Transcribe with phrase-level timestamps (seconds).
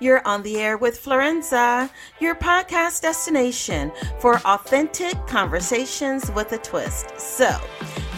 [0.00, 7.18] You're on the air with Florenza, your podcast destination for authentic conversations with a twist.
[7.18, 7.56] So,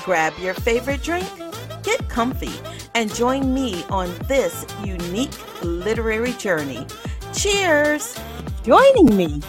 [0.04, 1.28] grab your favorite drink,
[1.82, 2.52] get comfy,
[2.94, 6.86] and join me on this unique literary journey.
[7.34, 8.18] Cheers!
[8.62, 9.42] Joining me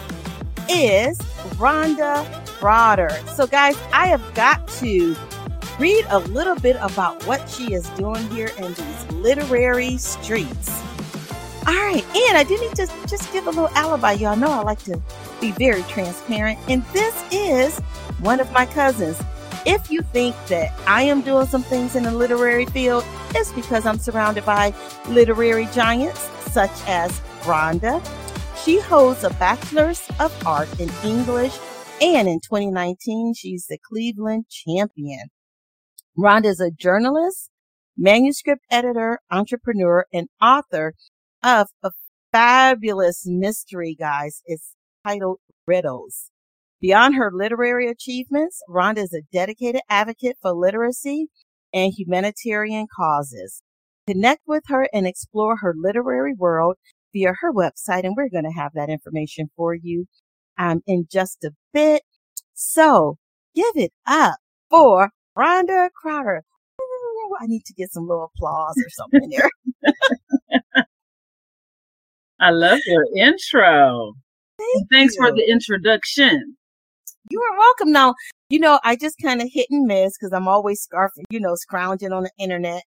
[0.68, 1.18] is
[1.56, 3.10] Rhonda Crowder.
[3.34, 5.16] So, guys, I have got to
[5.78, 10.85] read a little bit about what she is doing here in these literary streets.
[11.66, 14.12] All right, and I do need to just give a little alibi.
[14.12, 15.02] Y'all know I like to
[15.40, 17.80] be very transparent, and this is
[18.20, 19.20] one of my cousins.
[19.66, 23.84] If you think that I am doing some things in the literary field, it's because
[23.84, 24.72] I'm surrounded by
[25.08, 26.20] literary giants
[26.52, 28.00] such as Rhonda.
[28.64, 31.58] She holds a Bachelor's of Art in English,
[32.00, 35.30] and in 2019, she's the Cleveland champion.
[36.16, 37.50] Rhonda is a journalist,
[37.98, 40.94] manuscript editor, entrepreneur, and author
[41.46, 41.92] of a
[42.32, 44.42] fabulous mystery, guys.
[44.46, 44.74] It's
[45.06, 46.30] titled Riddles.
[46.80, 51.28] Beyond her literary achievements, Rhonda is a dedicated advocate for literacy
[51.72, 53.62] and humanitarian causes.
[54.08, 56.76] Connect with her and explore her literary world
[57.12, 60.06] via her website, and we're going to have that information for you
[60.58, 62.02] um, in just a bit.
[62.54, 63.18] So
[63.54, 64.36] give it up
[64.68, 66.42] for Rhonda Crowder.
[67.40, 69.50] I need to get some little applause or something there.
[72.40, 74.12] I love your intro.
[74.58, 75.22] Thank Thanks you.
[75.22, 76.56] for the introduction.
[77.30, 77.92] You are welcome.
[77.92, 78.14] Now,
[78.48, 81.54] you know, I just kind of hit and miss because I'm always scarfing, you know,
[81.54, 82.82] scrounging on the internet,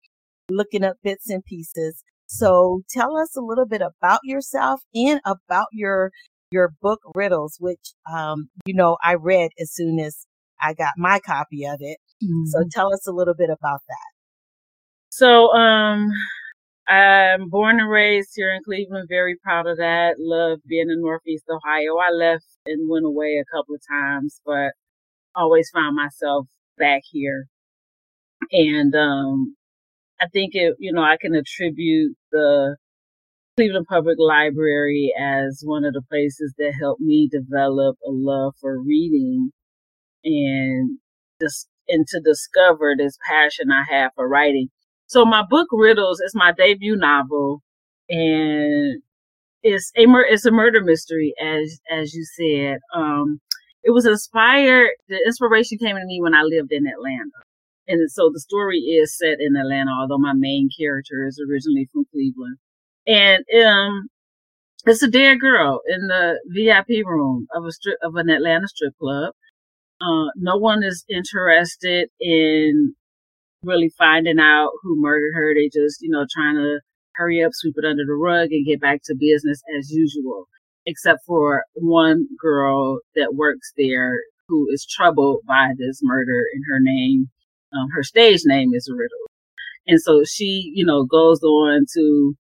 [0.51, 2.03] looking up bits and pieces.
[2.27, 6.11] So tell us a little bit about yourself and about your
[6.51, 10.27] your book riddles, which um, you know, I read as soon as
[10.61, 11.99] I got my copy of it.
[12.23, 12.47] Mm-hmm.
[12.47, 14.17] So tell us a little bit about that.
[15.09, 16.11] So, um,
[16.89, 19.09] I'm born and raised here in Cleveland.
[19.09, 20.17] Very proud of that.
[20.19, 21.97] Love being in Northeast Ohio.
[21.97, 24.73] I left and went away a couple of times, but
[25.35, 26.47] always found myself
[26.79, 27.47] back here.
[28.53, 29.57] And, um,
[30.21, 32.77] I think it, you know, I can attribute the
[33.57, 38.81] Cleveland Public Library as one of the places that helped me develop a love for
[38.81, 39.51] reading
[40.25, 40.99] and
[41.41, 44.69] just and to discover this passion I have for writing.
[45.07, 47.63] So my book Riddles is my debut novel
[48.09, 49.03] and
[49.63, 52.79] it's a it's a murder mystery as as you said.
[52.95, 53.41] Um
[53.85, 57.31] it was inspired the inspiration came to me when I lived in Atlanta.
[57.89, 62.07] And so the story is set in Atlanta, although my main character is originally from
[62.13, 62.59] Cleveland.
[63.07, 64.09] And um
[64.87, 68.95] it's a dead girl in the VIP room of a strip of an Atlanta strip
[68.99, 69.35] club.
[70.01, 72.95] Uh, no one is interested in
[73.67, 75.55] really finding out who murdered her.
[75.55, 76.81] They just, you know, trying to
[77.15, 80.49] hurry up, sweep it under the rug and get back to business as usual.
[80.87, 84.15] Except for one girl that works there
[84.49, 87.29] who is troubled by this murder and her name,
[87.73, 89.27] um, her stage name is Riddle.
[89.89, 92.35] And so she, you know, goes on to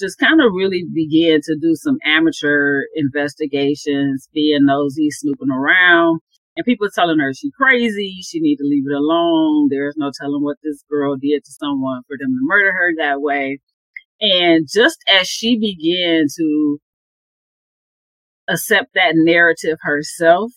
[0.00, 6.20] just kind of really begin to do some amateur investigations, being nosy, snooping around,
[6.56, 9.68] and people telling her she crazy, she need to leave it alone.
[9.70, 13.20] There's no telling what this girl did to someone for them to murder her that
[13.20, 13.60] way.
[14.20, 16.78] And just as she began to
[18.48, 20.52] accept that narrative herself,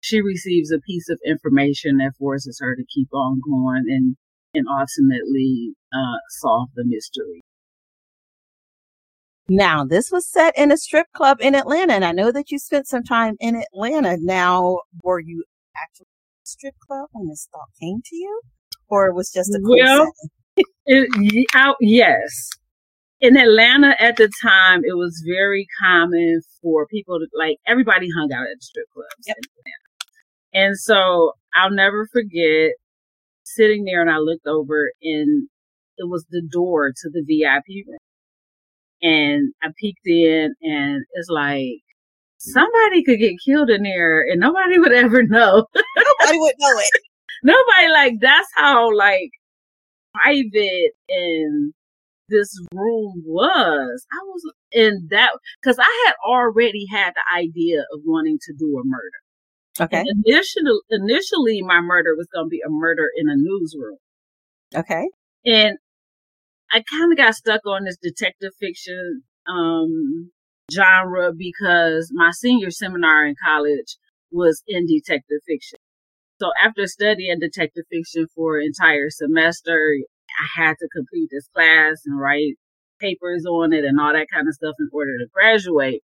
[0.00, 4.16] she receives a piece of information that forces her to keep on going and
[4.52, 7.40] and ultimately uh, solve the mystery.
[9.52, 12.58] Now, this was set in a strip club in Atlanta, and I know that you
[12.60, 14.16] spent some time in Atlanta.
[14.20, 15.42] Now, were you
[15.76, 18.42] actually in a strip club when this thought came to you,
[18.88, 20.08] or it was just a well,
[20.86, 22.30] it, out, yes.
[23.20, 28.32] In Atlanta at the time, it was very common for people to like everybody hung
[28.32, 29.36] out at strip clubs yep.
[30.54, 32.74] And so I'll never forget
[33.42, 35.48] sitting there and I looked over and
[35.98, 37.98] it was the door to the VIP room
[39.02, 41.82] and I peeked in and it's like
[42.38, 45.66] somebody could get killed in there and nobody would ever know.
[45.74, 47.00] nobody would know it.
[47.42, 49.30] nobody like that's how like
[50.14, 51.72] private and
[52.28, 54.06] this room was.
[54.12, 55.30] I was in that
[55.60, 59.20] because I had already had the idea of wanting to do a murder.
[59.80, 59.98] Okay.
[60.00, 63.96] And initially, initially, my murder was going to be a murder in a newsroom.
[64.74, 65.08] Okay.
[65.44, 65.78] And
[66.72, 70.30] I kind of got stuck on this detective fiction um,
[70.72, 73.96] genre because my senior seminar in college
[74.30, 75.78] was in detective fiction.
[76.40, 79.94] So after studying detective fiction for an entire semester,
[80.40, 82.54] I had to complete this class and write
[83.00, 86.02] papers on it and all that kind of stuff in order to graduate,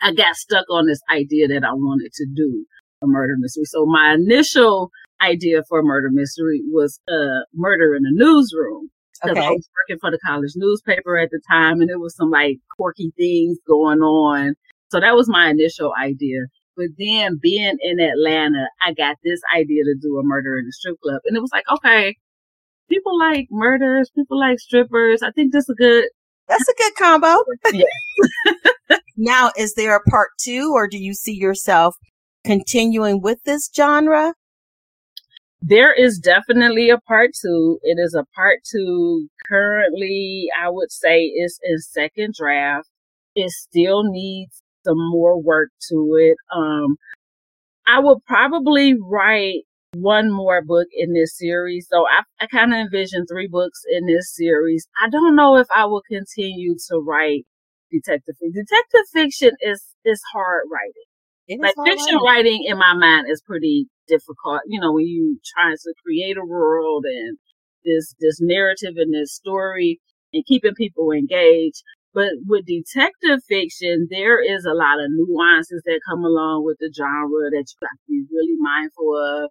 [0.00, 2.66] I got stuck on this idea that I wanted to do
[3.02, 3.64] a murder mystery.
[3.64, 4.90] So my initial
[5.20, 8.90] idea for a murder mystery was a murder in a newsroom.
[9.24, 9.40] Okay.
[9.40, 12.58] I was working for the college newspaper at the time and it was some like
[12.76, 14.54] quirky things going on.
[14.90, 16.40] So that was my initial idea.
[16.76, 20.72] But then being in Atlanta, I got this idea to do a murder in a
[20.72, 21.22] strip club.
[21.24, 22.16] And it was like, okay,
[22.90, 25.22] people like murders, people like strippers.
[25.22, 26.04] I think this is a good.
[26.48, 27.34] That's a good combo.
[27.72, 28.98] Yeah.
[29.16, 31.96] now, is there a part two or do you see yourself
[32.44, 34.34] continuing with this genre?
[35.68, 37.80] There is definitely a part two.
[37.82, 42.88] It is a part two currently, I would say, it's in second draft.
[43.34, 46.36] It still needs some more work to it.
[46.56, 46.96] Um,
[47.84, 49.62] I would probably write
[49.94, 51.88] one more book in this series.
[51.90, 54.86] So I, I kind of envision three books in this series.
[55.02, 57.44] I don't know if I will continue to write
[57.90, 58.64] detective fiction.
[58.64, 61.60] Detective fiction is is hard writing.
[61.60, 62.24] Like fiction writing.
[62.24, 64.60] writing in my mind is pretty difficult.
[64.66, 67.38] You know, when you trying to create a world and
[67.84, 70.00] this this narrative and this story
[70.32, 71.82] and keeping people engaged.
[72.12, 76.90] But with detective fiction, there is a lot of nuances that come along with the
[76.96, 79.12] genre that you have to be really mindful
[79.44, 79.50] of.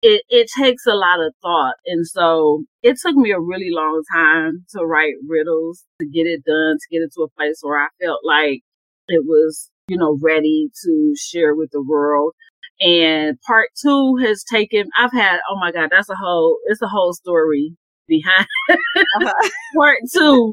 [0.00, 1.74] It, it takes a lot of thought.
[1.86, 6.44] And so it took me a really long time to write riddles, to get it
[6.44, 8.60] done, to get it to a place where I felt like
[9.08, 12.34] it was, you know, ready to share with the world.
[12.80, 16.88] And part two has taken, I've had, oh my God, that's a whole, it's a
[16.88, 17.76] whole story
[18.06, 19.48] behind uh-huh.
[19.76, 20.52] part two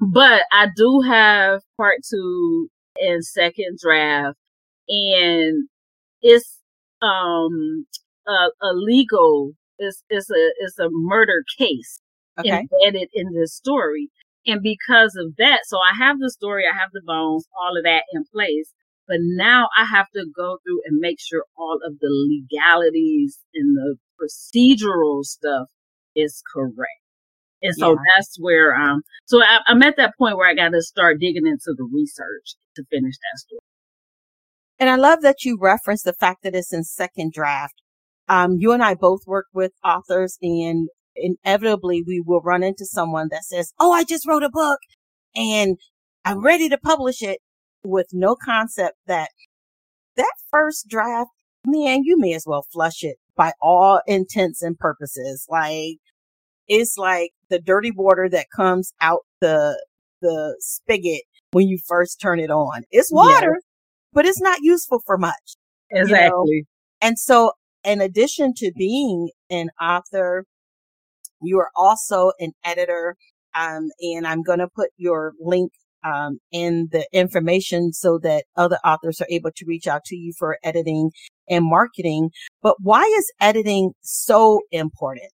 [0.00, 4.38] but I do have part two and second draft,
[4.88, 5.68] and
[6.22, 6.58] it's
[7.02, 7.86] um
[8.26, 12.00] a, a legal it's it's a it's a murder case
[12.38, 12.66] okay.
[12.82, 14.08] embedded in this story.
[14.46, 17.84] And because of that, so I have the story, I have the bones, all of
[17.84, 18.72] that in place.
[19.10, 23.76] But now I have to go through and make sure all of the legalities and
[23.76, 25.66] the procedural stuff
[26.14, 27.02] is correct.
[27.60, 27.96] And so yeah.
[28.14, 31.44] that's where, um, so I, I'm at that point where I got to start digging
[31.44, 33.60] into the research to finish that story.
[34.78, 37.82] And I love that you referenced the fact that it's in second draft.
[38.28, 43.26] Um, you and I both work with authors and inevitably we will run into someone
[43.32, 44.78] that says, Oh, I just wrote a book
[45.34, 45.78] and
[46.24, 47.40] I'm ready to publish it
[47.84, 49.30] with no concept that
[50.16, 51.30] that first draft,
[51.66, 55.46] man, you may as well flush it by all intents and purposes.
[55.48, 55.98] Like
[56.68, 59.82] it's like the dirty water that comes out the
[60.20, 61.22] the spigot
[61.52, 62.82] when you first turn it on.
[62.90, 63.62] It's water, yes.
[64.12, 65.56] but it's not useful for much.
[65.90, 66.18] Exactly.
[66.18, 67.08] You know?
[67.08, 67.52] And so
[67.84, 70.44] in addition to being an author,
[71.42, 73.16] you are also an editor.
[73.54, 75.72] Um, and I'm going to put your link
[76.04, 80.32] um, in the information so that other authors are able to reach out to you
[80.38, 81.10] for editing
[81.48, 82.30] and marketing.
[82.62, 85.30] But why is editing so important?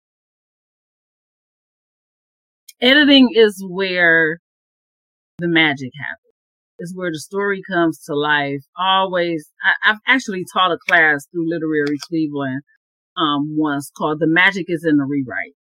[2.84, 4.40] editing is where
[5.40, 6.20] the magic happens.
[6.80, 8.62] Is where the story comes to life.
[8.78, 12.62] Always, I, have actually taught a class through Literary Cleveland
[13.16, 15.54] um, once called "The Magic Is in the Rewrite."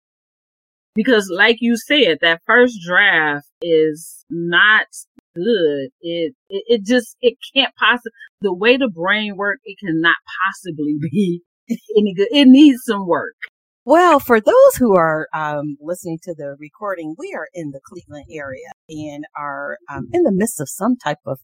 [0.94, 4.86] Because, like you said, that first draft is not
[5.34, 5.88] good.
[6.00, 10.96] It, it, it just, it can't possibly, the way the brain works, it cannot possibly
[11.12, 11.42] be
[11.96, 12.28] any good.
[12.32, 13.34] It needs some work.
[13.84, 18.26] Well, for those who are um, listening to the recording, we are in the Cleveland
[18.30, 21.38] area and are um, in the midst of some type of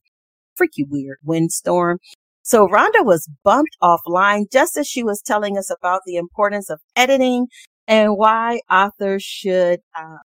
[0.55, 1.99] freaky weird windstorm.
[2.43, 6.79] So Rhonda was bumped offline just as she was telling us about the importance of
[6.95, 7.47] editing
[7.89, 10.19] and why authors should uh,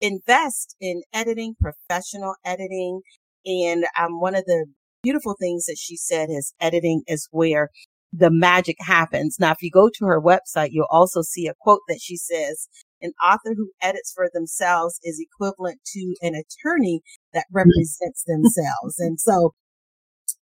[0.00, 3.00] invest in editing, professional editing.
[3.44, 4.66] And um, one of the
[5.02, 7.70] beautiful things that she said is editing is where
[8.12, 9.36] the magic happens.
[9.38, 12.68] Now, if you go to her website, you'll also see a quote that she says,
[13.00, 17.00] an author who edits for themselves is equivalent to an attorney
[17.32, 18.98] that represents themselves.
[18.98, 19.54] And so,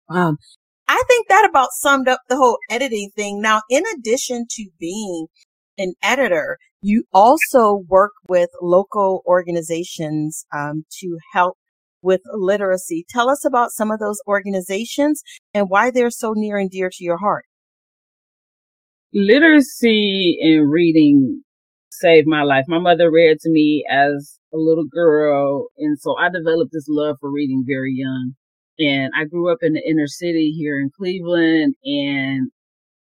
[0.09, 0.37] um,
[0.87, 3.41] I think that about summed up the whole editing thing.
[3.41, 5.27] Now, in addition to being
[5.77, 11.57] an editor, you also work with local organizations um, to help
[12.01, 13.05] with literacy.
[13.09, 15.21] Tell us about some of those organizations
[15.53, 17.45] and why they're so near and dear to your heart
[19.13, 21.41] literacy and reading
[21.89, 22.65] saved my life.
[22.67, 25.67] My mother read to me as a little girl.
[25.77, 28.33] And so I developed this love for reading very young.
[28.79, 32.51] And I grew up in the inner city here in Cleveland and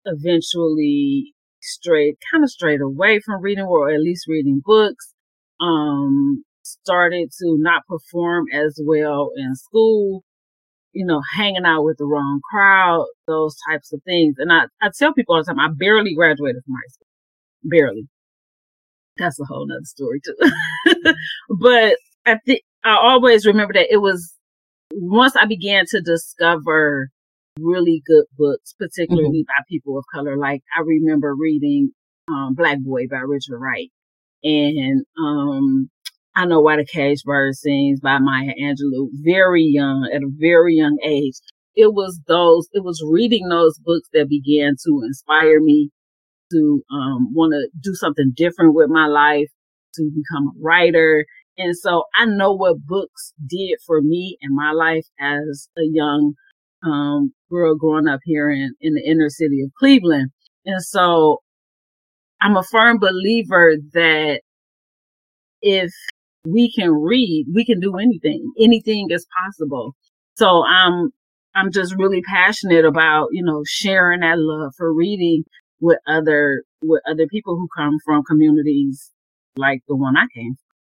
[0.06, 5.14] eventually strayed, kind of strayed away from reading or at least reading books.
[5.60, 10.24] Um, started to not perform as well in school,
[10.94, 14.36] you know, hanging out with the wrong crowd, those types of things.
[14.38, 17.08] And I, I tell people all the time, I barely graduated from high school.
[17.64, 18.08] Barely.
[19.18, 21.14] That's a whole nother story too.
[21.60, 24.34] but I think I always remember that it was
[24.94, 27.10] once I began to discover
[27.62, 29.62] really good books, particularly mm-hmm.
[29.62, 30.38] by people of color.
[30.38, 31.92] Like I remember reading
[32.28, 33.90] um, Black Boy by Richard Wright
[34.44, 35.90] and um,
[36.36, 40.76] I Know Why the Caged Bird Sings by Maya Angelou, very young, at a very
[40.76, 41.34] young age.
[41.76, 45.90] It was those, it was reading those books that began to inspire me
[46.52, 49.50] to um, want to do something different with my life,
[49.96, 51.26] to become a writer.
[51.58, 56.34] And so I know what books did for me in my life as a young
[56.84, 60.32] um, girl growing up here in, in the inner city of Cleveland.
[60.66, 61.42] And so
[62.42, 64.42] I'm a firm believer that
[65.62, 65.92] if
[66.46, 68.52] we can read, we can do anything.
[68.60, 69.96] Anything is possible.
[70.36, 71.10] So I'm,
[71.56, 75.44] I'm just really passionate about, you know, sharing that love for reading
[75.82, 79.12] with other, with other people who come from communities
[79.58, 80.76] like the one I came from.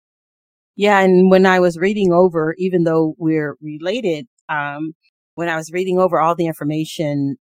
[0.76, 1.00] Yeah.
[1.00, 4.92] And when I was reading over, even though we're related, um,
[5.34, 7.36] when I was reading over all the information,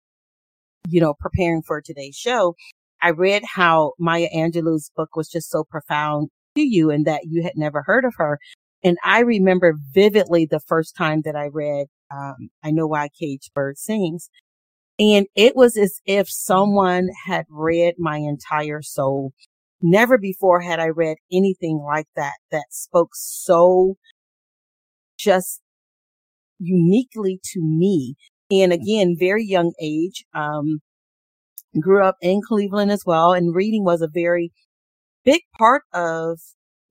[0.88, 2.56] you know, preparing for today's show,
[3.02, 7.44] I read how Maya Angelou's book was just so profound to you and that you
[7.44, 8.40] had never heard of her.
[8.84, 13.54] And I remember vividly the first time that I read, um, I know why Caged
[13.54, 14.30] Bird sings.
[15.00, 19.34] And it was as if someone had read my entire soul.
[19.82, 23.96] Never before had I read anything like that, that spoke so
[25.18, 25.62] just
[26.64, 28.16] uniquely to me.
[28.52, 30.24] And again, very young age.
[30.34, 30.80] Um,
[31.80, 34.52] grew up in Cleveland as well, and reading was a very
[35.24, 36.40] big part of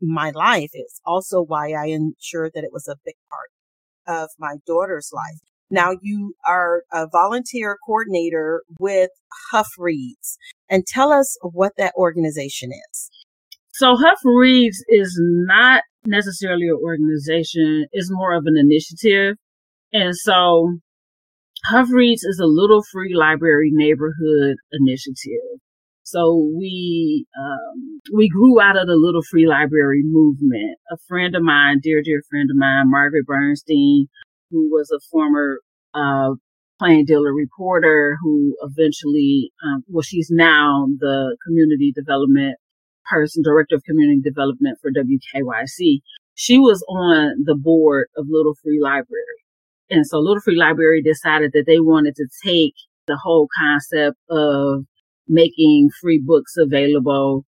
[0.00, 0.70] my life.
[0.72, 5.38] It's also why I ensured that it was a big part of my daughter's life.
[5.70, 9.10] Now you are a volunteer coordinator with
[9.50, 10.36] Hough Reads
[10.68, 13.10] and tell us what that organization is.
[13.72, 17.86] So Hough Reads is not necessarily an organization.
[17.92, 19.36] It's more of an initiative.
[19.92, 20.78] And so
[21.64, 25.60] Hough Reads is a little free library neighborhood initiative.
[26.02, 30.78] So we um, we grew out of the little free library movement.
[30.90, 34.08] A friend of mine, dear dear friend of mine, Margaret Bernstein,
[34.50, 35.60] who was a former
[35.94, 36.30] uh,
[36.78, 42.56] plain dealer reporter, who eventually, um, well, she's now the community development
[43.08, 46.00] person, director of community development for WKYC.
[46.34, 49.42] She was on the board of Little Free Library.
[49.92, 52.72] And so Little Free Library decided that they wanted to take
[53.06, 54.86] the whole concept of
[55.28, 57.44] making free books available.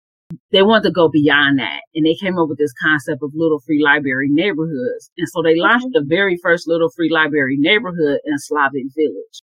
[0.50, 1.80] They wanted to go beyond that.
[1.94, 5.10] And they came up with this concept of little free library neighborhoods.
[5.18, 6.02] And so they launched mm-hmm.
[6.02, 9.42] the very first little free library neighborhood in Slavic Village.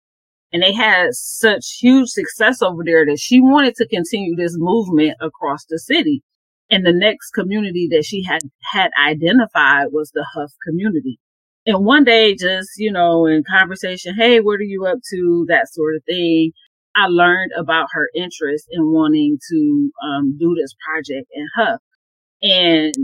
[0.54, 5.18] And they had such huge success over there that she wanted to continue this movement
[5.20, 6.22] across the city.
[6.70, 8.40] And the next community that she had
[8.72, 11.18] had identified was the Hough community.
[11.66, 15.46] And one day, just, you know, in conversation, hey, what are you up to?
[15.49, 16.52] That sort of thing.
[16.94, 21.80] I learned about her interest in wanting to um, do this project in Hough.
[22.42, 22.94] And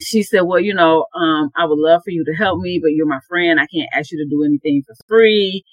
[0.00, 2.92] she said, well, you know, um, I would love for you to help me, but
[2.92, 3.60] you're my friend.
[3.60, 5.64] I can't ask you to do anything for free.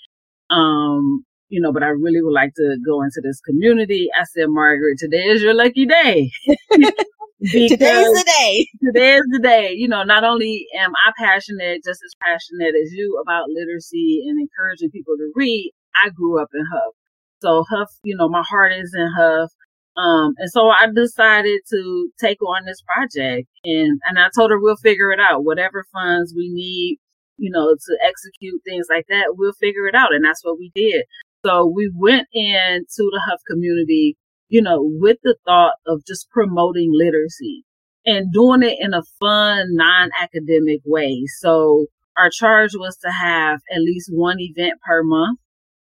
[0.49, 4.09] Um, you know, but I really would like to go into this community.
[4.19, 6.31] I said, Margaret, today is your lucky day.
[7.43, 8.67] Today's the day.
[8.83, 9.73] Today is the day.
[9.73, 14.39] You know, not only am I passionate, just as passionate as you about literacy and
[14.39, 15.71] encouraging people to read,
[16.03, 16.93] I grew up in Hough.
[17.41, 19.49] So Hough, you know, my heart is in Hough.
[19.97, 24.59] Um, and so I decided to take on this project and, and I told her
[24.59, 25.43] we'll figure it out.
[25.43, 26.99] Whatever funds we need,
[27.37, 30.13] you know, to execute things like that, we'll figure it out.
[30.13, 31.05] And that's what we did.
[31.43, 34.15] So we went into the Hough community
[34.51, 37.63] you know, with the thought of just promoting literacy
[38.05, 41.23] and doing it in a fun, non-academic way.
[41.39, 41.85] So
[42.17, 45.39] our charge was to have at least one event per month.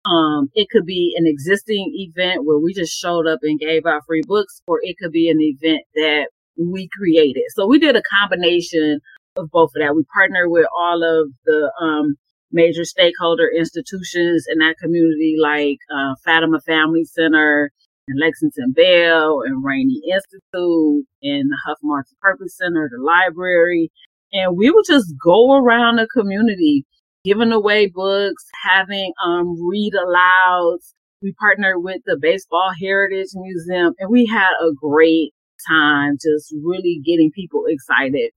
[0.04, 4.02] Um, it could be an existing event where we just showed up and gave out
[4.04, 7.44] free books, or it could be an event that we created.
[7.50, 8.98] So we did a combination
[9.36, 9.94] of both of that.
[9.94, 12.16] We partnered with all of the um,
[12.50, 17.70] major stakeholder institutions in that community, like uh, Fatima Family Center,
[18.08, 21.78] and Lexington Bell and Rainey Institute and the Hough
[22.20, 23.90] Purpose Center, the library.
[24.32, 26.84] And we would just go around the community
[27.24, 30.92] giving away books, having um, read alouds.
[31.22, 35.32] We partnered with the Baseball Heritage Museum and we had a great
[35.66, 38.30] time just really getting people excited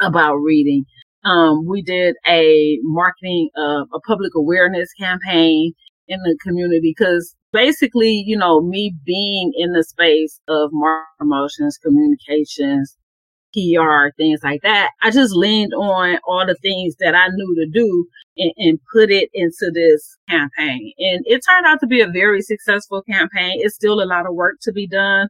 [0.00, 0.84] about reading.
[1.24, 5.72] Um, we did a marketing, uh, a public awareness campaign
[6.08, 11.78] in the community because basically, you know, me being in the space of marketing promotions,
[11.78, 12.94] communications,
[13.54, 17.66] PR, things like that, I just leaned on all the things that I knew to
[17.66, 20.92] do and, and, put it into this campaign.
[20.98, 23.54] And it turned out to be a very successful campaign.
[23.62, 25.28] It's still a lot of work to be done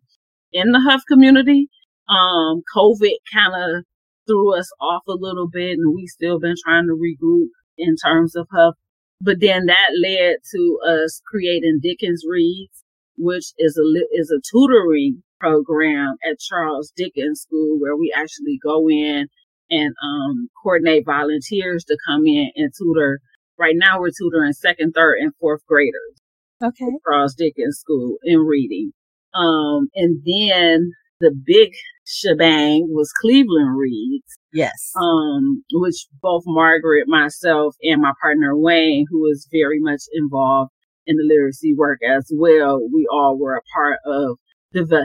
[0.53, 1.69] in the Hough community.
[2.09, 3.85] Um, COVID kind of
[4.27, 8.35] threw us off a little bit and we still been trying to regroup in terms
[8.35, 8.75] of Hough.
[9.21, 12.85] But then that led to us creating Dickens Reads,
[13.17, 18.89] which is a, is a tutoring program at Charles Dickens School where we actually go
[18.89, 19.27] in
[19.71, 23.21] and um, coordinate volunteers to come in and tutor.
[23.59, 26.21] Right now, we're tutoring second, third, and fourth graders.
[26.63, 26.91] Okay.
[27.05, 28.93] Charles Dickens School in reading.
[29.35, 31.73] Um, and then the big
[32.07, 34.37] shebang was Cleveland Reads.
[34.53, 34.93] Yes.
[34.97, 40.71] Um, which both Margaret, myself, and my partner Wayne, who is very much involved
[41.07, 44.39] in the literacy work as well, we all were a part of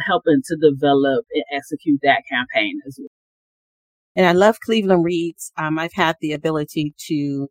[0.06, 3.08] helping to develop and execute that campaign as well.
[4.16, 5.52] And I love Cleveland Reads.
[5.58, 7.48] Um, I've had the ability to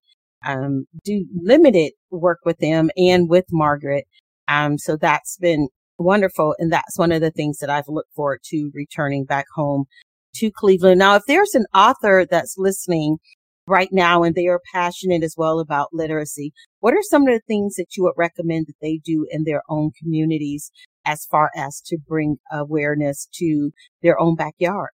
[0.47, 4.07] um, do limited work with them and with Margaret.
[4.49, 5.69] Um, so that's been
[6.00, 6.54] wonderful.
[6.59, 9.85] And that's one of the things that I've looked forward to returning back home
[10.37, 10.99] to Cleveland.
[10.99, 13.19] Now, if there's an author that's listening
[13.66, 17.42] right now and they are passionate as well about literacy, what are some of the
[17.47, 20.71] things that you would recommend that they do in their own communities
[21.04, 23.71] as far as to bring awareness to
[24.02, 24.90] their own backyard?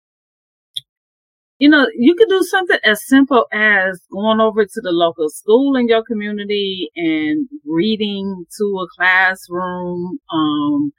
[1.65, 5.77] You know, you could do something as simple as going over to the local school
[5.77, 10.93] in your community and reading to a classroom, um,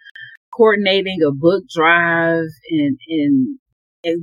[0.57, 3.59] coordinating a book drive and, and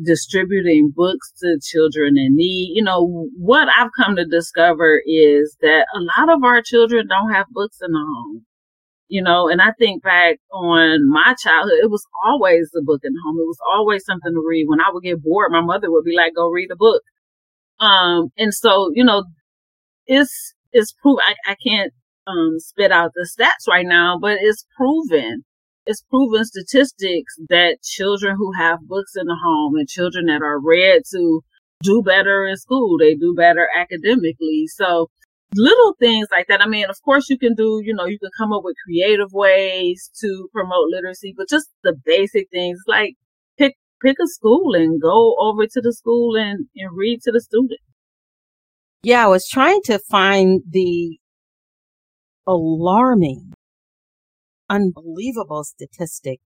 [0.04, 2.72] distributing books to children in need.
[2.74, 7.32] You know, what I've come to discover is that a lot of our children don't
[7.32, 8.44] have books in the home.
[9.12, 13.12] You know, and I think back on my childhood, it was always a book in
[13.12, 13.36] the home.
[13.36, 14.64] It was always something to read.
[14.66, 17.02] When I would get bored, my mother would be like, go read a book.
[17.78, 19.24] Um, and so, you know,
[20.06, 21.18] it's, it's proof.
[21.22, 21.92] I, I can't,
[22.26, 25.44] um, spit out the stats right now, but it's proven
[25.84, 30.60] it's proven statistics that children who have books in the home and children that are
[30.60, 31.42] read to
[31.82, 32.96] do better in school.
[32.98, 34.66] They do better academically.
[34.68, 35.10] So
[35.54, 36.62] little things like that.
[36.62, 39.32] I mean, of course you can do, you know, you can come up with creative
[39.32, 43.16] ways to promote literacy, but just the basic things like
[43.58, 47.40] pick, pick a school and go over to the school and, and read to the
[47.40, 47.80] student.
[49.02, 51.18] Yeah, I was trying to find the
[52.46, 53.52] alarming
[54.68, 56.40] unbelievable statistic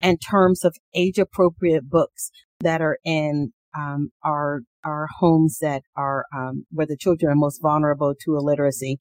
[0.00, 2.30] in terms of age appropriate books
[2.60, 7.60] that are in um, our our homes that are um, where the children are most
[7.60, 8.98] vulnerable to illiteracy.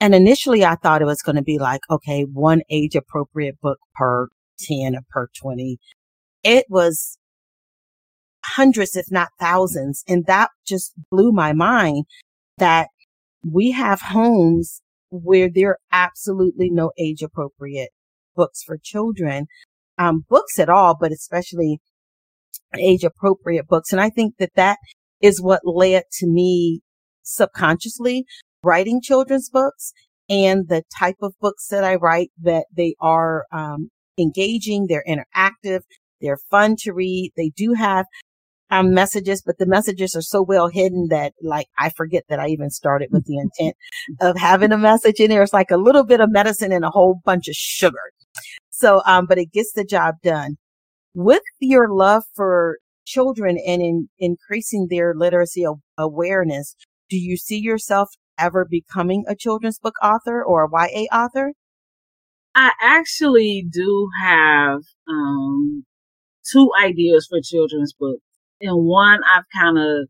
[0.00, 3.78] And initially, I thought it was going to be like, okay, one age appropriate book
[3.94, 5.78] per ten or per twenty.
[6.42, 7.18] It was
[8.44, 12.04] hundreds, if not thousands, and that just blew my mind.
[12.58, 12.88] That
[13.44, 17.90] we have homes where there are absolutely no age appropriate
[18.34, 19.46] books for children,
[19.98, 21.80] um, books at all, but especially
[22.78, 23.92] age appropriate books.
[23.92, 24.78] And I think that that
[25.20, 26.80] is what led to me
[27.22, 28.24] subconsciously
[28.62, 29.92] writing children's books
[30.28, 35.80] and the type of books that I write that they are, um, engaging, they're interactive,
[36.20, 37.32] they're fun to read.
[37.36, 38.06] They do have
[38.70, 42.48] um, messages, but the messages are so well hidden that like I forget that I
[42.48, 43.76] even started with the intent
[44.20, 45.42] of having a message in there.
[45.42, 47.98] It's like a little bit of medicine and a whole bunch of sugar.
[48.70, 50.56] So, um, but it gets the job done.
[51.14, 55.64] With your love for children and in increasing their literacy
[55.96, 56.76] awareness,
[57.08, 61.52] do you see yourself ever becoming a children's book author or a YA author?
[62.54, 65.84] I actually do have um,
[66.50, 68.22] two ideas for children's books.
[68.60, 70.08] And one I've kind of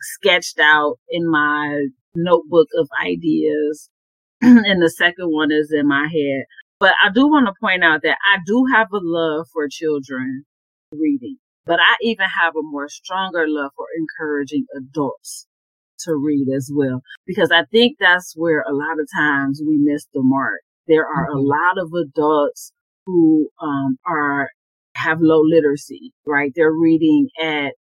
[0.00, 3.88] sketched out in my notebook of ideas.
[4.40, 6.44] and the second one is in my head.
[6.80, 10.44] But I do want to point out that I do have a love for children
[10.92, 15.46] reading, but I even have a more stronger love for encouraging adults
[16.00, 20.06] to read as well, because I think that's where a lot of times we miss
[20.12, 20.60] the mark.
[20.88, 21.38] There are mm-hmm.
[21.38, 22.72] a lot of adults
[23.06, 24.48] who um, are
[24.94, 26.52] have low literacy, right?
[26.54, 27.72] They're reading at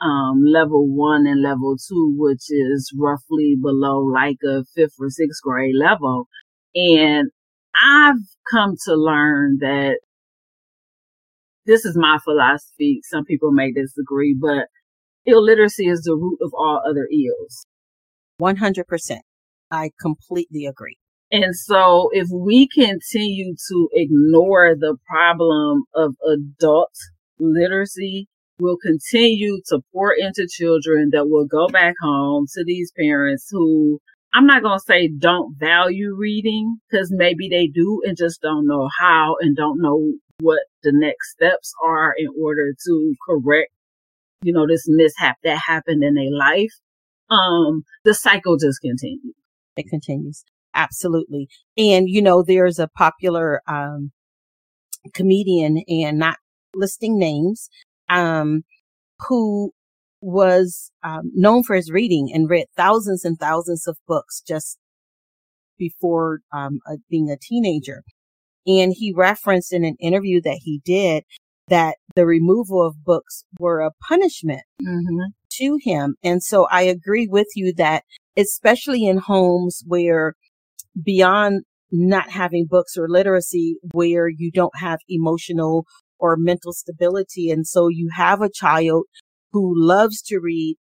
[0.00, 5.42] um, level one and level two, which is roughly below like a fifth or sixth
[5.42, 6.28] grade level.
[6.74, 7.30] And
[7.80, 8.16] I've
[8.50, 9.98] come to learn that
[11.66, 13.00] this is my philosophy.
[13.04, 14.66] Some people may disagree, but
[15.26, 17.66] illiteracy is the root of all other ills.
[18.40, 19.18] 100%.
[19.70, 20.96] I completely agree.
[21.30, 26.94] And so if we continue to ignore the problem of adult
[27.38, 33.48] literacy, we'll continue to pour into children that will go back home to these parents
[33.50, 33.98] who
[34.34, 38.66] I'm not going to say don't value reading because maybe they do and just don't
[38.66, 43.72] know how and don't know what the next steps are in order to correct,
[44.42, 46.72] you know, this mishap that happened in their life.
[47.30, 49.34] Um, the cycle just continues.
[49.76, 50.44] It continues.
[50.74, 51.48] Absolutely.
[51.78, 54.10] And, you know, there's a popular, um,
[55.14, 56.36] comedian and not
[56.74, 57.68] listing names,
[58.08, 58.64] um,
[59.28, 59.72] who
[60.20, 64.78] was um, known for his reading and read thousands and thousands of books just
[65.78, 68.02] before um, uh, being a teenager.
[68.66, 71.24] And he referenced in an interview that he did
[71.68, 75.30] that the removal of books were a punishment mm-hmm.
[75.58, 76.16] to him.
[76.22, 78.04] And so I agree with you that
[78.36, 80.34] especially in homes where
[81.02, 85.84] beyond not having books or literacy, where you don't have emotional
[86.18, 87.50] or mental stability.
[87.50, 89.04] And so you have a child
[89.52, 90.76] who loves to read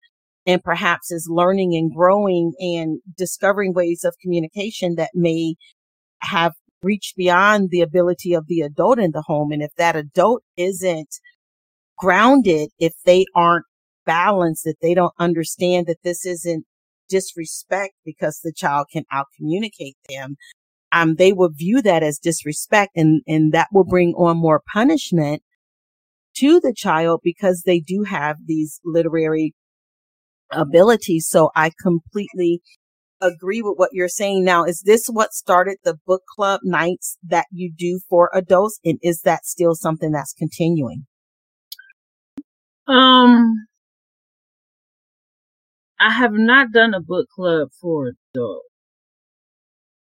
[0.47, 5.55] and perhaps is learning and growing and discovering ways of communication that may
[6.23, 9.53] have reached beyond the ability of the adult in the home.
[9.53, 11.21] And if that adult isn't
[11.99, 13.67] grounded, if they aren't
[14.07, 16.65] balanced, if they don't understand that this isn't
[17.09, 20.37] disrespect because the child can out communicate them,
[20.93, 25.43] um, they will view that as disrespect and, and that will bring on more punishment
[26.37, 29.55] to the child because they do have these literary
[30.51, 31.29] abilities.
[31.29, 32.63] So I completely
[33.21, 34.45] agree with what you're saying.
[34.45, 38.81] Now, is this what started the book club nights that you do for adults?
[38.85, 41.07] And is that still something that's continuing?
[42.87, 43.67] Um,
[46.01, 48.67] I have not done a book club for adults.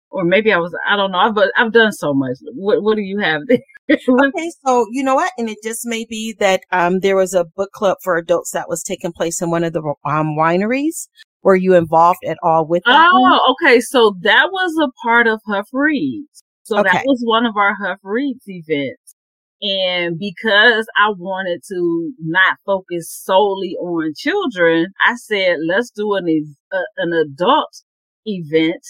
[0.09, 1.17] Or maybe I was, I don't know.
[1.17, 2.37] I've, I've done so much.
[2.53, 3.59] What, what do you have there?
[3.91, 5.31] okay, so you know what?
[5.37, 8.69] And it just may be that um, there was a book club for adults that
[8.69, 11.07] was taking place in one of the um, wineries.
[11.45, 13.11] Were you involved at all with that?
[13.13, 13.79] Oh, okay.
[13.79, 16.43] So that was a part of Hough Reads.
[16.63, 16.89] So okay.
[16.91, 19.15] that was one of our Hough Reads events.
[19.61, 26.55] And because I wanted to not focus solely on children, I said, let's do an,
[26.71, 27.83] uh, an adult
[28.25, 28.83] event.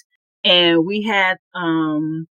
[0.46, 2.26] And we had, um,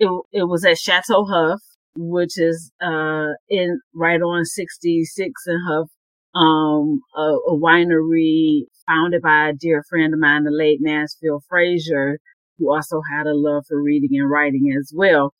[0.00, 1.60] it, it was at Chateau Hough
[1.96, 5.88] which is uh in right on 66 and Hough,
[6.34, 12.18] um, a, a, winery founded by a dear friend of mine, the late Mansfield Frazier,
[12.58, 15.34] who also had a love for reading and writing as well.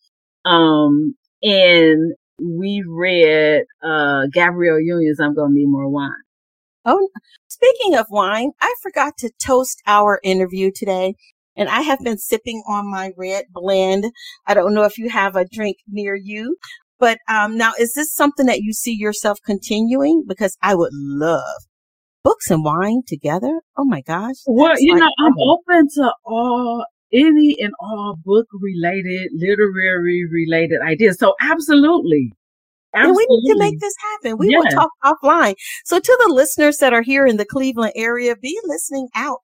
[0.44, 6.12] Um, and we read uh Gabrielle Union's I'm Gonna Need More Wine.
[6.85, 7.09] Oh,
[7.48, 11.14] speaking of wine, I forgot to toast our interview today
[11.57, 14.07] and I have been sipping on my red blend.
[14.46, 16.57] I don't know if you have a drink near you,
[17.01, 20.25] but um, now is this something that you see yourself continuing?
[20.29, 21.65] Because I would love
[22.23, 23.61] books and wine together.
[23.77, 24.37] Oh my gosh!
[24.47, 30.81] Well, you like, know, I'm open to all any and all book related, literary related
[30.83, 31.19] ideas.
[31.19, 32.33] So absolutely.
[32.93, 33.25] Absolutely.
[33.25, 34.37] And we need to make this happen.
[34.37, 35.55] We will talk offline.
[35.85, 39.39] So to the listeners that are here in the Cleveland area, be listening out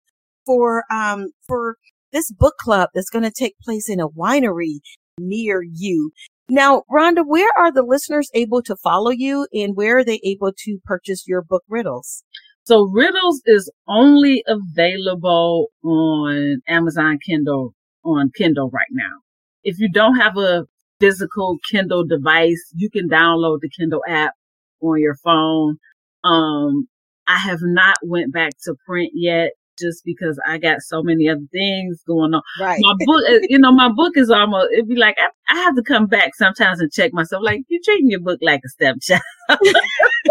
[0.44, 1.76] for um for
[2.12, 4.78] this book club that's going to take place in a winery
[5.18, 6.10] near you.
[6.48, 10.52] Now, Rhonda, where are the listeners able to follow you and where are they able
[10.58, 12.22] to purchase your book Riddles?
[12.64, 19.20] So Riddles is only available on Amazon Kindle on Kindle right now.
[19.64, 20.66] If you don't have a
[21.00, 24.34] physical Kindle device, you can download the Kindle app
[24.80, 25.78] on your phone.
[26.22, 26.88] Um,
[27.26, 31.46] I have not went back to print yet just because I got so many other
[31.52, 32.42] things going on.
[32.60, 32.78] Right.
[32.80, 35.76] My book, uh, you know, my book is almost, it'd be like, I, I, have
[35.76, 37.42] to come back sometimes and check myself.
[37.44, 39.20] Like, you're treating your book like a stepchild.
[39.62, 39.72] you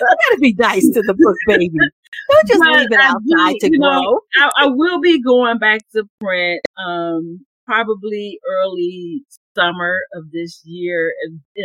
[0.00, 1.70] gotta be nice to the book, baby.
[2.30, 4.00] Don't just but leave it outside to grow.
[4.00, 9.22] Know, I, I, will be going back to print, um, probably early
[9.54, 11.12] summer of this year,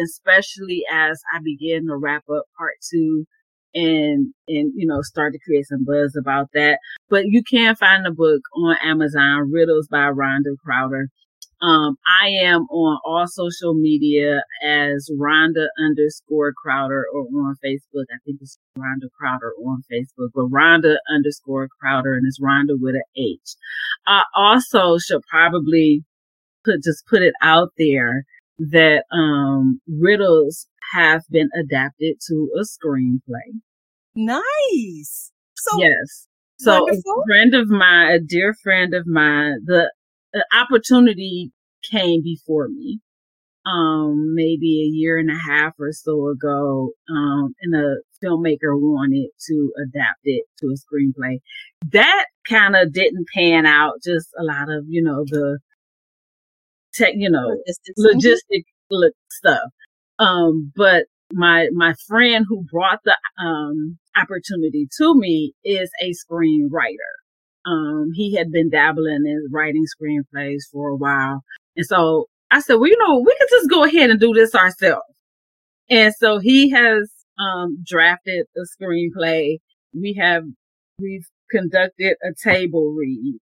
[0.04, 3.26] especially as I begin to wrap up part two
[3.74, 6.80] and and you know start to create some buzz about that.
[7.10, 11.10] But you can find the book on Amazon, Riddles by Rhonda Crowder.
[11.64, 18.04] Um, I am on all social media as Rhonda underscore Crowder or on Facebook.
[18.12, 22.96] I think it's Rhonda Crowder on Facebook, but Rhonda underscore Crowder and it's Rhonda with
[22.96, 23.56] an H.
[24.06, 26.04] I also should probably
[26.66, 28.26] put, just put it out there
[28.60, 33.60] that, um, riddles have been adapted to a screenplay.
[34.15, 35.32] Nice.
[35.56, 36.27] So yes.
[36.60, 37.13] So wonderful.
[37.13, 39.91] a friend of mine, a dear friend of mine, the,
[40.32, 41.51] the opportunity
[41.89, 43.01] came before me
[43.65, 49.29] um, maybe a year and a half or so ago, um, and a filmmaker wanted
[49.47, 51.39] to adapt it to a screenplay.
[51.91, 53.95] That kind of didn't pan out.
[54.03, 55.60] Just a lot of, you know, the
[56.93, 57.58] tech, you know,
[57.97, 58.63] logistic
[59.32, 59.69] stuff.
[60.19, 66.95] Um, but my, my friend who brought the, um, opportunity to me is a screenwriter.
[67.65, 71.43] Um, he had been dabbling in writing screenplays for a while.
[71.76, 74.54] And so I said, well, you know, we could just go ahead and do this
[74.54, 75.02] ourselves.
[75.89, 79.58] And so he has um, drafted a screenplay.
[79.93, 80.43] We have
[80.99, 83.39] we've conducted a table read,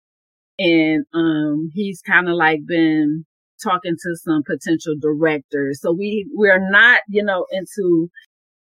[0.60, 3.26] and um, he's kind of like been
[3.64, 5.82] talking to some potential directors.
[5.82, 8.10] So we we're not, you know, into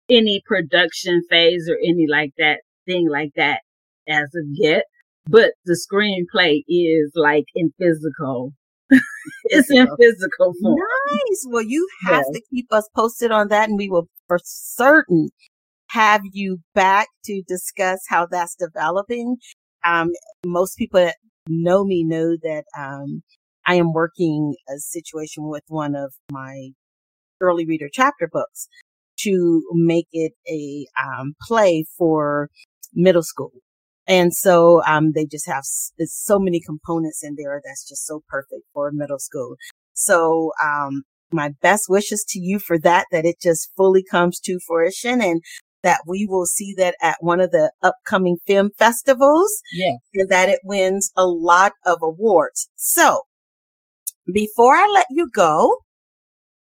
[0.10, 3.62] any production phase or any like that thing like that
[4.08, 4.86] as of yet.
[5.28, 8.54] But the screenplay is like in physical
[9.46, 10.76] it's in physical form.
[10.76, 11.46] Nice.
[11.48, 15.30] Well, you have to keep us posted on that, and we will for certain
[15.90, 19.38] have you back to discuss how that's developing.
[19.84, 20.12] Um,
[20.46, 21.16] most people that
[21.48, 23.24] know me know that um,
[23.70, 26.70] I am working a situation with one of my
[27.40, 28.68] early reader chapter books
[29.20, 32.50] to make it a um, play for
[32.96, 33.52] middle school.
[34.08, 38.64] And so, um, they just have so many components in there that's just so perfect
[38.74, 39.56] for middle school.
[39.94, 44.58] So, um, my best wishes to you for that, that it just fully comes to
[44.66, 45.44] fruition and
[45.84, 49.62] that we will see that at one of the upcoming film festivals.
[49.72, 49.98] Yeah.
[50.16, 52.68] And that it wins a lot of awards.
[52.76, 53.26] So
[54.34, 55.78] before I let you go,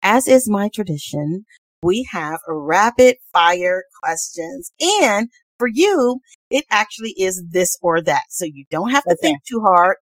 [0.03, 1.45] as is my tradition,
[1.83, 5.29] we have rapid fire questions and
[5.59, 8.23] for you, it actually is this or that.
[8.31, 9.29] So you don't have to okay.
[9.29, 9.97] think too hard.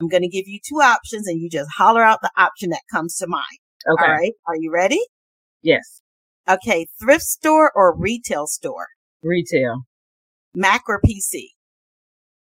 [0.00, 2.82] I'm going to give you two options and you just holler out the option that
[2.92, 3.44] comes to mind.
[3.88, 4.04] Okay.
[4.04, 4.32] All right.
[4.46, 5.00] Are you ready?
[5.62, 6.00] Yes.
[6.48, 6.86] Okay.
[7.00, 8.86] Thrift store or retail store?
[9.22, 9.82] Retail.
[10.54, 11.48] Mac or PC?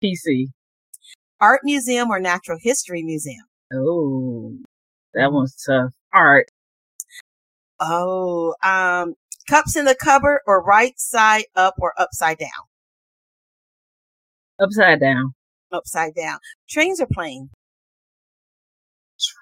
[0.02, 0.46] PC.
[1.40, 3.44] Art museum or natural history museum?
[3.72, 4.56] Oh,
[5.16, 5.92] that one's tough.
[6.14, 6.46] All right.
[7.80, 9.14] Oh, um,
[9.48, 12.50] Cups in the cupboard or right side up or upside down?
[14.60, 15.34] Upside down.
[15.70, 16.38] Upside down.
[16.68, 17.50] Trains or plane?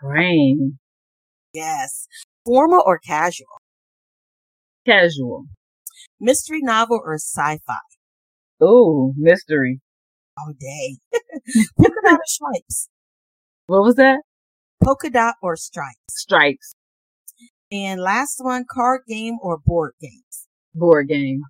[0.00, 0.78] Train.
[1.54, 2.06] Yes.
[2.44, 3.60] Formal or casual?
[4.84, 5.46] Casual.
[6.20, 7.78] Mystery novel or sci-fi?
[8.60, 9.80] Oh, mystery.
[10.38, 10.98] Oh, dang.
[11.78, 12.88] Polka dot or stripes?
[13.68, 14.20] What was that?
[14.84, 15.96] Polka dot or stripes?
[16.10, 16.74] Stripes.
[17.72, 20.46] And last one, card game or board games?
[20.74, 21.42] Board game.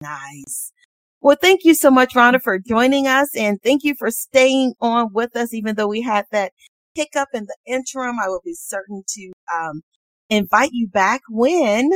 [0.00, 0.72] Nice.
[1.20, 3.28] Well, thank you so much, Rhonda, for joining us.
[3.36, 6.52] And thank you for staying on with us, even though we had that
[6.94, 8.16] hiccup in the interim.
[8.18, 9.82] I will be certain to um,
[10.30, 11.90] invite you back when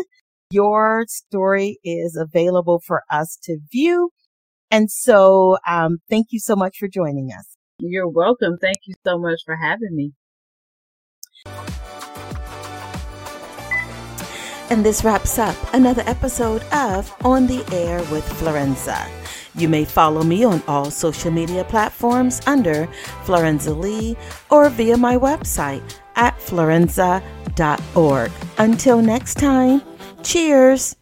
[0.51, 4.11] your story is available for us to view.
[4.71, 7.57] And so, um, thank you so much for joining us.
[7.79, 8.59] You're welcome.
[8.61, 10.13] Thank you so much for having me.
[14.73, 19.07] And this wraps up another episode of On the Air with Florenza.
[19.55, 22.89] You may follow me on all social media platforms under
[23.27, 24.17] Florenza Lee
[24.49, 28.31] or via my website at florenza.org.
[28.57, 29.83] Until next time,
[30.23, 30.97] cheers.